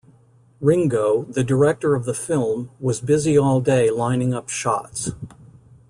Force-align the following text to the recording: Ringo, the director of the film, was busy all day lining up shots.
Ringo, 0.61 1.25
the 1.25 1.43
director 1.43 1.93
of 1.93 2.05
the 2.05 2.15
film, 2.15 2.71
was 2.79 2.99
busy 3.01 3.37
all 3.37 3.61
day 3.61 3.91
lining 3.91 4.33
up 4.33 4.49
shots. 4.49 5.11